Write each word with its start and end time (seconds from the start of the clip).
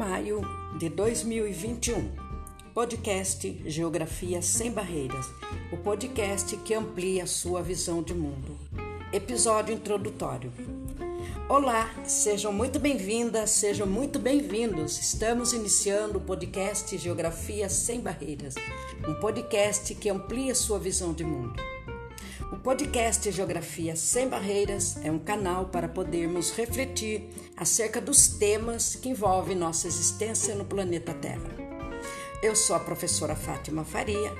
maio 0.00 0.40
de 0.78 0.88
2021. 0.88 2.10
Podcast 2.72 3.62
Geografia 3.66 4.40
Sem 4.40 4.72
Barreiras 4.72 5.26
o 5.70 5.76
podcast 5.76 6.56
que 6.56 6.72
amplia 6.72 7.26
sua 7.26 7.62
visão 7.62 8.02
de 8.02 8.14
mundo. 8.14 8.58
Episódio 9.12 9.74
introdutório. 9.74 10.50
Olá, 11.50 11.90
sejam 12.06 12.50
muito 12.50 12.78
bem-vindas, 12.78 13.50
sejam 13.50 13.86
muito 13.86 14.18
bem-vindos. 14.18 14.98
Estamos 14.98 15.52
iniciando 15.52 16.16
o 16.16 16.22
podcast 16.22 16.96
Geografia 16.96 17.68
Sem 17.68 18.00
Barreiras, 18.00 18.54
um 19.06 19.12
podcast 19.16 19.94
que 19.96 20.08
amplia 20.08 20.54
sua 20.54 20.78
visão 20.78 21.12
de 21.12 21.24
mundo. 21.24 21.62
O 22.52 22.56
podcast 22.56 23.30
Geografia 23.30 23.94
Sem 23.94 24.28
Barreiras 24.28 24.96
é 25.04 25.10
um 25.10 25.20
canal 25.20 25.66
para 25.66 25.88
podermos 25.88 26.50
refletir 26.50 27.28
acerca 27.56 28.00
dos 28.00 28.26
temas 28.26 28.96
que 28.96 29.08
envolvem 29.08 29.54
nossa 29.54 29.86
existência 29.86 30.56
no 30.56 30.64
planeta 30.64 31.14
Terra. 31.14 31.48
Eu 32.42 32.56
sou 32.56 32.74
a 32.74 32.80
professora 32.80 33.36
Fátima 33.36 33.84
Faria 33.84 34.32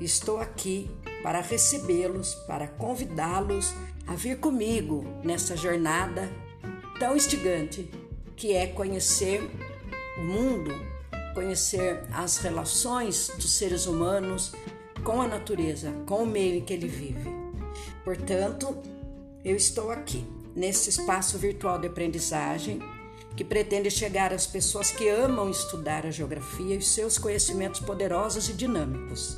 e 0.00 0.04
estou 0.06 0.40
aqui 0.40 0.90
para 1.22 1.42
recebê-los, 1.42 2.34
para 2.46 2.68
convidá-los 2.68 3.74
a 4.06 4.14
vir 4.14 4.38
comigo 4.38 5.04
nessa 5.22 5.54
jornada 5.54 6.26
tão 6.98 7.14
instigante 7.14 7.90
que 8.34 8.54
é 8.54 8.66
conhecer 8.66 9.42
o 10.16 10.22
mundo, 10.22 10.72
conhecer 11.34 12.02
as 12.14 12.38
relações 12.38 13.28
dos 13.36 13.58
seres 13.58 13.86
humanos 13.86 14.54
com 15.04 15.20
a 15.20 15.28
natureza, 15.28 15.92
com 16.06 16.22
o 16.22 16.26
meio 16.26 16.56
em 16.56 16.60
que 16.62 16.72
ele 16.72 16.88
vive. 16.88 17.47
Portanto, 18.08 18.74
eu 19.44 19.54
estou 19.54 19.90
aqui 19.90 20.24
nesse 20.56 20.88
espaço 20.88 21.36
virtual 21.36 21.78
de 21.78 21.88
aprendizagem 21.88 22.80
que 23.36 23.44
pretende 23.44 23.90
chegar 23.90 24.32
às 24.32 24.46
pessoas 24.46 24.90
que 24.90 25.06
amam 25.06 25.50
estudar 25.50 26.06
a 26.06 26.10
geografia 26.10 26.74
e 26.74 26.80
seus 26.80 27.18
conhecimentos 27.18 27.80
poderosos 27.80 28.48
e 28.48 28.54
dinâmicos, 28.54 29.36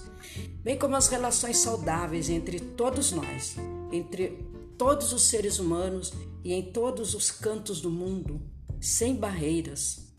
bem 0.62 0.78
como 0.78 0.94
as 0.94 1.08
relações 1.08 1.56
saudáveis 1.56 2.30
entre 2.30 2.60
todos 2.60 3.10
nós, 3.10 3.56
entre 3.90 4.38
todos 4.78 5.12
os 5.12 5.24
seres 5.24 5.58
humanos 5.58 6.12
e 6.44 6.52
em 6.52 6.70
todos 6.70 7.12
os 7.12 7.28
cantos 7.28 7.80
do 7.80 7.90
mundo, 7.90 8.40
sem 8.80 9.16
barreiras. 9.16 10.14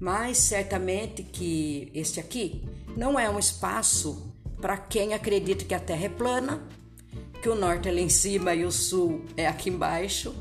Mas 0.00 0.38
certamente 0.38 1.22
que 1.22 1.90
este 1.92 2.18
aqui 2.18 2.66
não 2.96 3.20
é 3.20 3.28
um 3.28 3.38
espaço 3.38 4.34
para 4.58 4.78
quem 4.78 5.12
acredita 5.12 5.66
que 5.66 5.74
a 5.74 5.78
Terra 5.78 6.06
é 6.06 6.08
plana, 6.08 6.66
que 7.44 7.48
o 7.50 7.54
norte 7.54 7.90
é 7.90 7.92
lá 7.92 8.00
em 8.00 8.08
cima 8.08 8.54
e 8.54 8.64
o 8.64 8.72
sul 8.72 9.22
é 9.36 9.46
aqui 9.46 9.68
embaixo, 9.68 10.34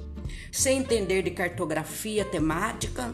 sem 0.49 0.77
entender 0.77 1.21
de 1.21 1.31
cartografia 1.31 2.23
temática, 2.23 3.13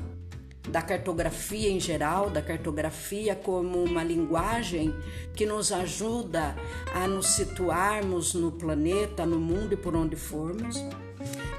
da 0.70 0.80
cartografia 0.80 1.72
em 1.72 1.80
geral, 1.80 2.30
da 2.30 2.40
cartografia 2.40 3.36
como 3.36 3.84
uma 3.84 4.04
linguagem 4.04 4.94
que 5.36 5.44
nos 5.44 5.72
ajuda 5.72 6.56
a 6.94 7.08
nos 7.08 7.30
situarmos 7.30 8.36
no 8.36 8.52
planeta, 8.52 9.26
no 9.26 9.40
mundo 9.40 9.74
e 9.74 9.78
por 9.78 9.96
onde 9.96 10.16
formos. 10.16 10.78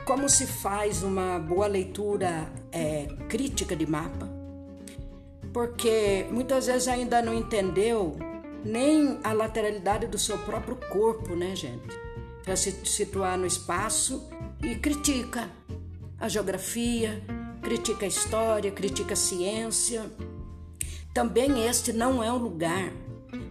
Como 0.04 0.28
se 0.28 0.46
faz 0.46 1.02
uma 1.02 1.36
boa 1.36 1.66
leitura 1.66 2.48
é, 2.70 3.08
crítica 3.28 3.74
de 3.74 3.90
mapa? 3.90 4.28
Porque 5.52 6.26
muitas 6.30 6.68
vezes 6.68 6.86
ainda 6.86 7.20
não 7.20 7.34
entendeu 7.34 8.16
nem 8.64 9.18
a 9.24 9.32
lateralidade 9.32 10.06
do 10.06 10.16
seu 10.16 10.38
próprio 10.38 10.76
corpo, 10.76 11.34
né, 11.34 11.56
gente? 11.56 12.09
Para 12.50 12.56
se 12.56 12.74
situar 12.84 13.38
no 13.38 13.46
espaço 13.46 14.28
e 14.60 14.74
critica 14.74 15.48
a 16.18 16.28
geografia, 16.28 17.22
critica 17.62 18.04
a 18.04 18.08
história, 18.08 18.72
critica 18.72 19.12
a 19.12 19.16
ciência. 19.16 20.10
Também 21.14 21.64
este 21.68 21.92
não 21.92 22.20
é 22.20 22.32
um 22.32 22.38
lugar 22.38 22.92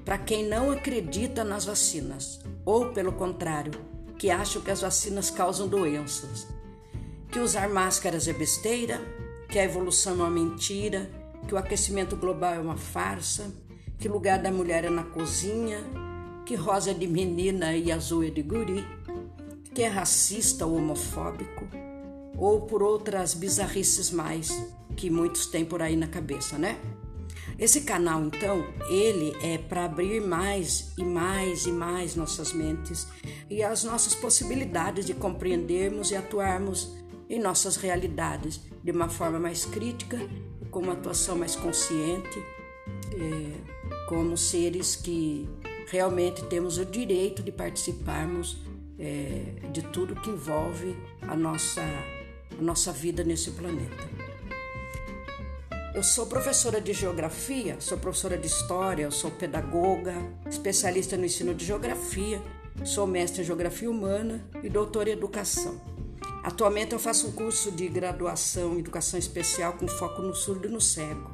para 0.04 0.18
quem 0.18 0.46
não 0.46 0.70
acredita 0.70 1.46
nas 1.46 1.64
vacinas, 1.64 2.42
ou 2.66 2.88
pelo 2.88 3.14
contrário, 3.14 3.72
que 4.18 4.30
acham 4.30 4.62
que 4.62 4.70
as 4.70 4.82
vacinas 4.82 5.30
causam 5.30 5.70
doenças, 5.70 6.46
que 7.32 7.40
usar 7.40 7.70
máscaras 7.70 8.28
é 8.28 8.34
besteira, 8.34 9.00
que 9.48 9.58
a 9.58 9.64
evolução 9.64 10.12
é 10.12 10.16
uma 10.16 10.30
mentira, 10.30 11.10
que 11.48 11.54
o 11.54 11.58
aquecimento 11.58 12.18
global 12.18 12.54
é 12.54 12.60
uma 12.60 12.76
farsa, 12.76 13.50
que 13.98 14.10
o 14.10 14.12
lugar 14.12 14.40
da 14.40 14.52
mulher 14.52 14.84
é 14.84 14.90
na 14.90 15.06
cozinha, 15.06 16.09
que 16.50 16.56
rosa 16.56 16.90
é 16.90 16.94
de 16.96 17.06
menina 17.06 17.76
e 17.76 17.92
azul 17.92 18.24
é 18.24 18.32
de 18.32 18.42
guri, 18.42 18.84
que 19.72 19.84
é 19.84 19.88
racista 19.88 20.66
ou 20.66 20.78
homofóbico, 20.78 21.68
ou 22.36 22.62
por 22.62 22.82
outras 22.82 23.36
bizarrices 23.36 24.10
mais 24.10 24.50
que 24.98 25.12
muitos 25.12 25.46
têm 25.46 25.64
por 25.64 25.80
aí 25.80 25.96
na 25.96 26.08
cabeça, 26.08 26.58
né? 26.58 26.80
Esse 27.60 27.82
canal, 27.82 28.24
então, 28.24 28.66
ele 28.90 29.32
é 29.44 29.60
para 29.60 29.86
abrir 29.86 30.22
mais 30.22 30.92
e 30.98 31.04
mais 31.04 31.68
e 31.68 31.72
mais 31.72 32.16
nossas 32.16 32.52
mentes 32.52 33.08
e 33.48 33.62
as 33.62 33.84
nossas 33.84 34.16
possibilidades 34.16 35.06
de 35.06 35.14
compreendermos 35.14 36.10
e 36.10 36.16
atuarmos 36.16 36.96
em 37.30 37.40
nossas 37.40 37.76
realidades 37.76 38.60
de 38.84 38.90
uma 38.90 39.08
forma 39.08 39.38
mais 39.38 39.66
crítica, 39.66 40.18
com 40.72 40.80
uma 40.80 40.94
atuação 40.94 41.38
mais 41.38 41.56
consciente, 41.56 42.44
é, 43.14 44.08
como 44.08 44.36
seres 44.36 44.96
que 44.96 45.48
realmente 45.90 46.44
temos 46.46 46.78
o 46.78 46.86
direito 46.86 47.42
de 47.42 47.52
participarmos 47.52 48.58
é, 48.98 49.68
de 49.72 49.82
tudo 49.82 50.16
que 50.16 50.30
envolve 50.30 50.96
a 51.22 51.36
nossa, 51.36 51.82
a 51.82 52.62
nossa 52.62 52.92
vida 52.92 53.24
nesse 53.24 53.52
planeta. 53.52 54.10
Eu 55.94 56.04
sou 56.04 56.28
professora 56.28 56.80
de 56.80 56.94
geografia, 56.94 57.78
sou 57.80 57.98
professora 57.98 58.38
de 58.38 58.46
história, 58.46 59.10
sou 59.10 59.32
pedagoga, 59.32 60.14
especialista 60.50 61.18
no 61.18 61.26
ensino 61.26 61.54
de 61.56 61.66
geografia, 61.66 62.42
sou 62.86 63.08
mestre 63.08 63.42
em 63.42 63.46
geografia 63.46 63.90
humana 63.90 64.48
e 64.64 64.70
doutora 64.70 65.10
em 65.10 65.14
educação. 65.14 65.82
Atualmente 66.44 66.94
eu 66.94 67.00
faço 67.00 67.28
um 67.28 67.32
curso 67.32 67.72
de 67.72 67.88
graduação 67.88 68.76
em 68.76 68.80
educação 68.80 69.20
especial 69.20 69.74
com 69.74 69.88
foco 69.88 70.22
no 70.22 70.36
surdo 70.36 70.68
e 70.68 70.72
no 70.72 70.80
cego. 70.80 71.30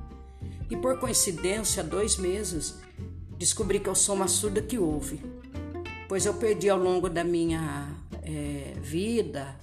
E 0.70 0.76
por 0.76 1.00
coincidência, 1.00 1.84
há 1.84 1.86
dois 1.86 2.18
meses, 2.18 2.76
descobri 3.38 3.79
que 3.79 3.90
eu 3.90 3.96
sou 3.96 4.16
uma 4.16 4.28
surda 4.28 4.62
que 4.62 4.78
ouve 4.78 5.22
pois 6.07 6.25
eu 6.25 6.34
perdi 6.34 6.69
ao 6.69 6.79
longo 6.79 7.09
da 7.09 7.23
minha 7.23 7.90
é, 8.23 8.73
vida 8.81 9.56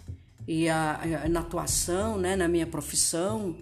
e 0.46 0.68
a, 0.68 1.00
a, 1.24 1.28
na 1.28 1.40
atuação, 1.40 2.18
né, 2.18 2.34
na 2.34 2.48
minha 2.48 2.66
profissão 2.66 3.56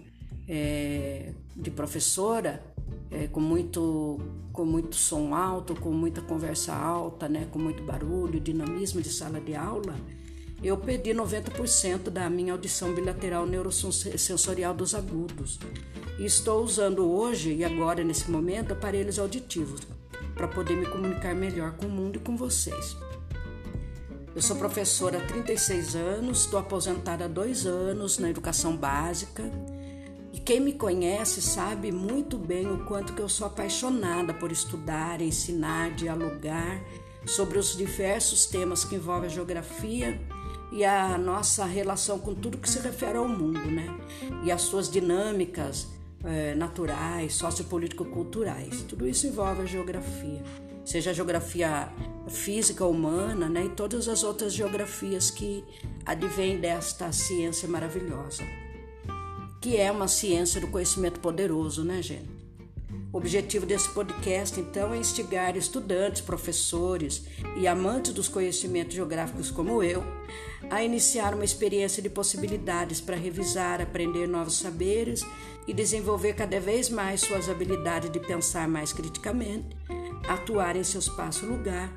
é, 0.47 1.31
de 1.55 1.69
professora, 1.69 2.63
é, 3.11 3.27
com 3.27 3.39
muito 3.39 4.19
com 4.51 4.65
muito 4.65 4.97
som 4.97 5.33
alto, 5.33 5.73
com 5.75 5.91
muita 5.91 6.21
conversa 6.21 6.73
alta, 6.73 7.29
né, 7.29 7.47
com 7.51 7.57
muito 7.57 7.81
barulho, 7.83 8.37
dinamismo 8.37 9.01
de 9.01 9.07
sala 9.07 9.39
de 9.39 9.55
aula, 9.55 9.95
eu 10.61 10.75
perdi 10.75 11.11
90% 11.11 12.09
da 12.09 12.29
minha 12.29 12.51
audição 12.51 12.93
bilateral 12.93 13.45
neurosensorial 13.45 14.73
dos 14.73 14.93
agudos. 14.93 15.57
E 16.19 16.25
estou 16.25 16.61
usando 16.61 17.09
hoje 17.09 17.53
e 17.53 17.63
agora 17.63 18.03
nesse 18.03 18.29
momento 18.29 18.73
aparelhos 18.73 19.17
auditivos 19.17 19.87
para 20.35 20.47
poder 20.47 20.75
me 20.75 20.85
comunicar 20.85 21.35
melhor 21.35 21.73
com 21.73 21.85
o 21.85 21.89
mundo 21.89 22.17
e 22.17 22.19
com 22.19 22.35
vocês. 22.35 22.97
Eu 24.33 24.41
sou 24.41 24.55
professora 24.55 25.17
há 25.17 25.27
36 25.27 25.95
anos, 25.95 26.41
estou 26.41 26.59
aposentada 26.59 27.25
há 27.25 27.27
dois 27.27 27.65
anos 27.65 28.17
na 28.17 28.29
educação 28.29 28.77
básica 28.77 29.43
e 30.31 30.39
quem 30.39 30.61
me 30.61 30.71
conhece 30.71 31.41
sabe 31.41 31.91
muito 31.91 32.37
bem 32.37 32.65
o 32.71 32.85
quanto 32.85 33.13
que 33.13 33.21
eu 33.21 33.27
sou 33.27 33.45
apaixonada 33.45 34.33
por 34.33 34.49
estudar, 34.51 35.19
ensinar, 35.19 35.91
dialogar 35.91 36.81
sobre 37.25 37.59
os 37.59 37.75
diversos 37.75 38.45
temas 38.45 38.85
que 38.85 38.95
envolvem 38.95 39.29
a 39.29 39.33
geografia 39.33 40.19
e 40.71 40.85
a 40.85 41.17
nossa 41.17 41.65
relação 41.65 42.17
com 42.17 42.33
tudo 42.33 42.57
que 42.57 42.69
se 42.69 42.79
refere 42.79 43.17
ao 43.17 43.27
mundo, 43.27 43.59
né? 43.69 43.93
E 44.43 44.51
as 44.51 44.61
suas 44.61 44.89
dinâmicas 44.89 45.87
é, 46.23 46.55
naturais, 46.55 47.33
sociopolítico-culturais. 47.35 48.83
Tudo 48.83 49.07
isso 49.07 49.27
envolve 49.27 49.61
a 49.61 49.65
geografia, 49.65 50.41
seja 50.85 51.11
a 51.11 51.13
geografia 51.13 51.89
física 52.29 52.85
humana 52.85 53.49
né, 53.49 53.65
e 53.65 53.69
todas 53.69 54.07
as 54.07 54.23
outras 54.23 54.53
geografias 54.53 55.29
que 55.31 55.63
advêm 56.05 56.59
desta 56.59 57.11
ciência 57.11 57.67
maravilhosa, 57.67 58.43
que 59.61 59.77
é 59.77 59.91
uma 59.91 60.07
ciência 60.07 60.59
do 60.59 60.67
conhecimento 60.67 61.19
poderoso, 61.19 61.83
né, 61.83 62.01
gente? 62.01 62.40
O 63.13 63.17
objetivo 63.17 63.65
desse 63.65 63.89
podcast, 63.89 64.57
então, 64.57 64.93
é 64.93 64.97
instigar 64.97 65.57
estudantes, 65.57 66.21
professores 66.21 67.25
e 67.57 67.67
amantes 67.67 68.13
dos 68.13 68.29
conhecimentos 68.29 68.95
geográficos 68.95 69.51
como 69.51 69.83
eu 69.83 70.01
a 70.69 70.81
iniciar 70.81 71.33
uma 71.33 71.43
experiência 71.43 72.01
de 72.01 72.09
possibilidades 72.09 73.01
para 73.01 73.17
revisar, 73.17 73.81
aprender 73.81 74.27
novos 74.27 74.57
saberes 74.57 75.25
e 75.67 75.73
desenvolver 75.73 76.33
cada 76.33 76.59
vez 76.59 76.89
mais 76.89 77.21
suas 77.21 77.49
habilidades 77.49 78.09
de 78.09 78.19
pensar 78.19 78.67
mais 78.67 78.93
criticamente, 78.93 79.75
atuar 80.29 80.77
em 80.77 80.83
seu 80.83 80.99
espaço-lugar, 80.99 81.91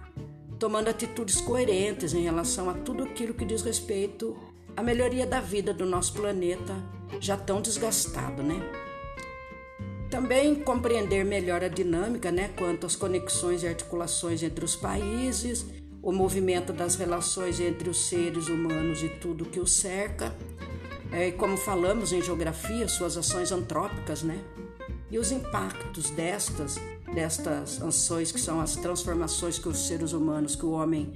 tomando 0.59 0.89
atitudes 0.89 1.41
coerentes 1.41 2.13
em 2.13 2.23
relação 2.23 2.69
a 2.69 2.75
tudo 2.75 3.05
aquilo 3.05 3.35
que 3.35 3.45
diz 3.45 3.63
respeito 3.63 4.37
à 4.77 4.83
melhoria 4.83 5.27
da 5.27 5.41
vida 5.41 5.73
do 5.73 5.87
nosso 5.87 6.15
planeta, 6.15 6.75
já 7.21 7.37
tão 7.37 7.61
desgastado, 7.61 8.43
né? 8.43 8.84
Também 10.15 10.55
compreender 10.55 11.25
melhor 11.25 11.65
a 11.65 11.67
dinâmica, 11.67 12.31
né, 12.31 12.49
quanto 12.57 12.87
às 12.87 12.95
conexões 12.95 13.65
e 13.65 13.67
articulações 13.67 14.45
entre 14.45 14.65
os 14.65 14.77
países, 14.77 15.67
o 16.01 16.13
movimento 16.13 16.73
das 16.73 16.95
relações 16.95 17.59
entre 17.59 17.91
os 17.91 18.07
seres 18.07 18.47
humanos 18.47 19.03
e 19.03 19.09
tudo 19.09 19.45
que 19.45 19.59
os 19.59 19.73
cerca, 19.73 20.33
é, 21.11 21.33
como 21.33 21.57
falamos 21.57 22.13
em 22.13 22.23
geografia, 22.23 22.87
suas 22.87 23.17
ações 23.17 23.51
antrópicas, 23.51 24.23
né, 24.23 24.39
e 25.11 25.19
os 25.19 25.33
impactos 25.33 26.11
destas 26.11 26.77
destas 27.13 27.83
ações 27.83 28.31
que 28.31 28.41
são 28.41 28.61
as 28.61 28.77
transformações 28.77 29.59
que 29.59 29.69
os 29.69 29.87
seres 29.87 30.13
humanos, 30.13 30.55
que 30.55 30.65
o 30.65 30.71
homem 30.71 31.13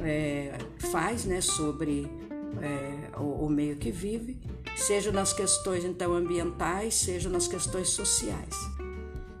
é, 0.00 0.56
faz, 0.90 1.26
né, 1.26 1.42
sobre 1.42 2.10
é, 2.62 3.18
o, 3.18 3.44
o 3.44 3.50
meio 3.50 3.76
que 3.76 3.90
vive, 3.90 4.38
seja 4.78 5.12
nas 5.12 5.32
questões 5.32 5.84
então 5.84 6.14
ambientais, 6.14 6.94
seja 6.94 7.28
nas 7.28 7.46
questões 7.46 7.88
sociais. 7.88 8.54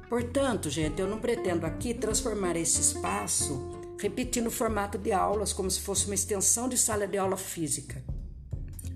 Portanto, 0.08 0.70
gente, 0.70 1.00
eu 1.00 1.06
não 1.06 1.18
pretendo 1.18 1.66
aqui 1.66 1.92
transformar 1.94 2.56
esse 2.56 2.80
espaço 2.80 3.78
repetindo 4.00 4.46
o 4.46 4.50
formato 4.50 4.96
de 4.96 5.12
aulas 5.12 5.52
como 5.52 5.70
se 5.70 5.80
fosse 5.80 6.06
uma 6.06 6.14
extensão 6.14 6.68
de 6.68 6.78
sala 6.78 7.06
de 7.06 7.18
aula 7.18 7.36
física 7.36 8.02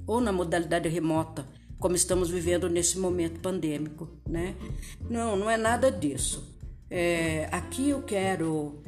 ou 0.07 0.21
na 0.21 0.33
modalidade 0.33 0.89
remota, 0.89 1.47
como 1.79 1.95
estamos 1.95 2.31
vivendo 2.31 2.69
nesse 2.69 2.99
momento 2.99 3.41
pandêmico, 3.41 4.09
né? 4.29 4.55
Não, 5.09 5.37
não 5.37 5.51
é 5.51 5.57
nada 5.57 5.91
disso. 5.91 6.57
É, 6.91 7.49
aqui 7.51 7.91
eu 7.91 8.03
quero 8.03 8.83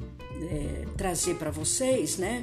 é, 0.51 0.87
trazer 0.97 1.37
para 1.37 1.51
vocês, 1.51 2.19
né? 2.19 2.43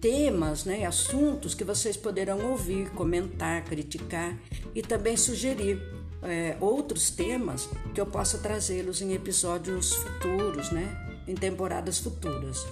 Temas, 0.00 0.64
né, 0.64 0.84
assuntos 0.84 1.54
que 1.54 1.64
vocês 1.64 1.96
poderão 1.96 2.50
ouvir, 2.50 2.90
comentar, 2.90 3.64
criticar 3.64 4.36
e 4.74 4.80
também 4.80 5.16
sugerir 5.16 5.80
é, 6.22 6.56
outros 6.60 7.10
temas 7.10 7.68
que 7.92 8.00
eu 8.00 8.06
possa 8.06 8.38
trazê-los 8.38 9.02
em 9.02 9.12
episódios 9.12 9.94
futuros, 9.94 10.70
né, 10.70 10.86
em 11.26 11.34
temporadas 11.34 11.98
futuras. 11.98 12.64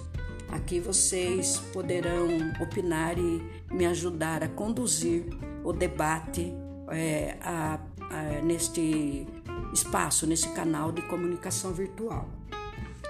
Aqui 0.49 0.79
vocês 0.79 1.57
poderão 1.73 2.27
opinar 2.61 3.17
e 3.17 3.43
me 3.69 3.85
ajudar 3.85 4.43
a 4.43 4.47
conduzir 4.47 5.25
o 5.63 5.73
debate 5.73 6.53
é, 6.89 7.35
a, 7.41 7.79
a, 8.09 8.41
neste 8.41 9.27
espaço, 9.73 10.25
nesse 10.25 10.47
canal 10.49 10.91
de 10.93 11.01
comunicação 11.01 11.73
virtual. 11.73 12.36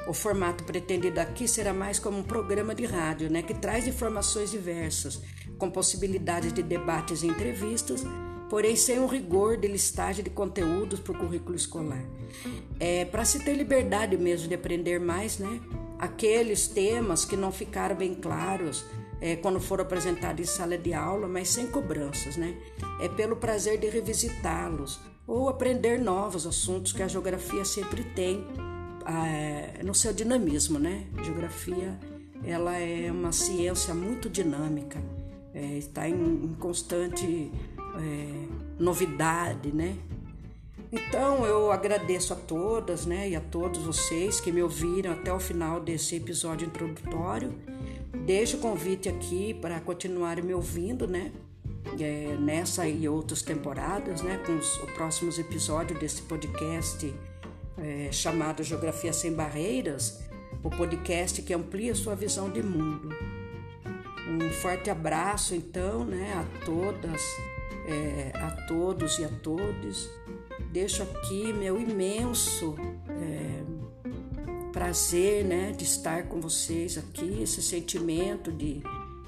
O 0.07 0.13
formato 0.13 0.63
pretendido 0.63 1.19
aqui 1.19 1.47
será 1.49 1.73
mais 1.73 1.99
como 1.99 2.19
um 2.19 2.23
programa 2.23 2.73
de 2.73 2.85
rádio, 2.85 3.29
né, 3.29 3.41
que 3.41 3.53
traz 3.53 3.85
informações 3.87 4.49
diversas, 4.51 5.21
com 5.57 5.69
possibilidades 5.69 6.53
de 6.53 6.63
debates 6.63 7.23
e 7.23 7.27
entrevistas, 7.27 8.05
porém 8.49 8.77
sem 8.77 8.99
o 8.99 9.05
rigor 9.05 9.57
de 9.57 9.67
listagem 9.67 10.23
de 10.23 10.29
conteúdos 10.29 11.01
para 11.01 11.11
o 11.11 11.17
currículo 11.17 11.55
escolar. 11.55 12.01
É 12.79 13.03
para 13.03 13.25
se 13.25 13.43
ter 13.43 13.53
liberdade 13.53 14.15
mesmo 14.15 14.47
de 14.47 14.55
aprender 14.55 14.97
mais, 14.97 15.39
né? 15.39 15.59
Aqueles 15.99 16.67
temas 16.67 17.25
que 17.25 17.35
não 17.35 17.51
ficaram 17.51 17.95
bem 17.95 18.15
claros 18.15 18.85
é, 19.19 19.35
quando 19.35 19.59
foram 19.59 19.83
apresentados 19.83 20.41
em 20.41 20.49
sala 20.49 20.77
de 20.77 20.93
aula, 20.93 21.27
mas 21.27 21.49
sem 21.49 21.67
cobranças, 21.67 22.37
né? 22.37 22.55
É 23.01 23.09
pelo 23.09 23.35
prazer 23.35 23.77
de 23.77 23.89
revisitá-los 23.89 25.01
ou 25.25 25.49
aprender 25.49 25.99
novos 25.99 26.47
assuntos 26.47 26.93
que 26.93 27.03
a 27.03 27.07
geografia 27.09 27.65
sempre 27.65 28.03
tem 28.03 28.45
é, 29.07 29.81
no 29.83 29.95
seu 29.95 30.13
dinamismo, 30.13 30.77
né? 30.79 31.05
Geografia 31.23 31.97
ela 32.45 32.77
é 32.77 33.11
uma 33.11 33.31
ciência 33.31 33.93
muito 33.93 34.29
dinâmica, 34.29 35.01
é, 35.53 35.77
está 35.77 36.07
em, 36.07 36.13
em 36.13 36.55
constante 36.59 37.51
é, 37.95 38.47
novidade, 38.79 39.71
né? 39.71 39.97
Então 40.91 41.45
eu 41.45 41.71
agradeço 41.71 42.31
a 42.31 42.35
todas, 42.35 43.05
né, 43.05 43.29
e 43.29 43.35
a 43.35 43.41
todos 43.41 43.81
vocês 43.81 44.39
que 44.39 44.51
me 44.53 44.61
ouviram 44.63 45.11
até 45.11 45.33
o 45.33 45.39
final 45.39 45.81
desse 45.81 46.15
episódio 46.15 46.65
introdutório. 46.65 47.53
Deixo 48.25 48.57
o 48.57 48.59
convite 48.61 49.09
aqui 49.09 49.53
para 49.53 49.81
continuarem 49.81 50.45
me 50.45 50.53
ouvindo, 50.53 51.05
né, 51.05 51.33
é, 51.99 52.37
nessa 52.39 52.87
e 52.87 53.07
outras 53.07 53.41
temporadas, 53.41 54.21
né, 54.21 54.41
com 54.45 54.55
os, 54.55 54.77
os 54.77 54.91
próximos 54.91 55.37
episódios 55.37 55.99
desse 55.99 56.21
podcast 56.21 57.13
é, 57.77 58.11
chamado 58.11 58.63
Geografia 58.63 59.13
Sem 59.13 59.33
Barreiras, 59.33 60.19
o 60.63 60.69
podcast 60.69 61.41
que 61.41 61.53
amplia 61.53 61.93
sua 61.95 62.15
visão 62.15 62.49
de 62.49 62.61
mundo. 62.61 63.09
Um 64.29 64.49
forte 64.51 64.89
abraço, 64.89 65.55
então, 65.55 66.03
né, 66.03 66.33
a 66.33 66.65
todas, 66.65 67.21
é, 67.87 68.31
a 68.35 68.51
todos 68.67 69.19
e 69.19 69.25
a 69.25 69.29
todos. 69.29 70.09
Deixo 70.71 71.03
aqui 71.03 71.53
meu 71.53 71.79
imenso 71.79 72.75
é, 73.09 73.63
prazer, 74.73 75.45
né, 75.45 75.71
de 75.71 75.85
estar 75.85 76.23
com 76.23 76.41
vocês 76.41 76.97
aqui, 76.97 77.41
esse 77.41 77.61
sentimento 77.61 78.51
de, 78.51 78.81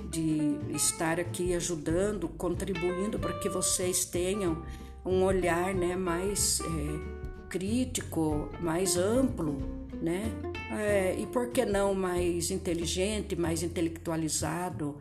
de 0.10 0.60
estar 0.76 1.20
aqui 1.20 1.54
ajudando, 1.54 2.28
contribuindo 2.28 3.18
para 3.18 3.34
que 3.40 3.48
vocês 3.48 4.04
tenham 4.04 4.64
um 5.06 5.24
olhar, 5.24 5.74
né, 5.74 5.96
mais 5.96 6.60
é, 6.60 7.19
crítico, 7.50 8.50
mais 8.62 8.96
amplo, 8.96 9.58
né? 10.02 10.32
É, 10.72 11.16
e 11.20 11.26
por 11.26 11.50
que 11.50 11.66
não 11.66 11.94
mais 11.94 12.52
inteligente, 12.52 13.36
mais 13.36 13.64
intelectualizado 13.64 14.98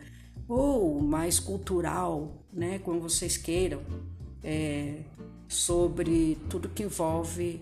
ou 0.49 1.01
mais 1.01 1.39
cultural, 1.39 2.43
né? 2.53 2.79
Como 2.79 3.01
vocês 3.01 3.37
queiram, 3.37 3.83
é, 4.43 5.03
sobre 5.47 6.39
tudo 6.49 6.69
que 6.69 6.83
envolve 6.83 7.61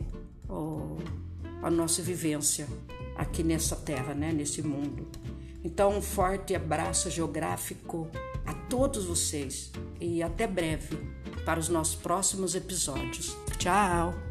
a 1.62 1.70
nossa 1.70 2.00
vivência 2.00 2.68
aqui 3.16 3.42
nessa 3.42 3.74
terra, 3.76 4.14
né? 4.14 4.32
Nesse 4.32 4.62
mundo. 4.62 5.06
Então, 5.64 5.98
um 5.98 6.02
forte 6.02 6.54
abraço 6.54 7.10
geográfico 7.10 8.08
a 8.46 8.54
todos 8.54 9.04
vocês 9.04 9.72
e 10.00 10.22
até 10.22 10.46
breve 10.46 10.96
para 11.44 11.58
os 11.58 11.68
nossos 11.68 11.96
próximos 11.96 12.54
episódios. 12.54 13.36
Tchau! 13.58 14.25